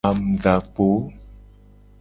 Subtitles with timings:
[0.09, 0.87] Angudakpo.